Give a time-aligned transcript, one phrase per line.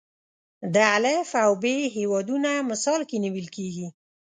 [0.73, 1.63] د الف او ب
[1.95, 3.87] هیوادونه مثال کې نیول کېږي.